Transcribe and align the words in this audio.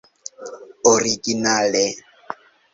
originale 0.93 1.85